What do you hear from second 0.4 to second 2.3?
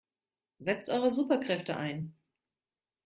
Setzt eure Superkräfte ein!